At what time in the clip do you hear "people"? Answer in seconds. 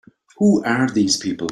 1.17-1.49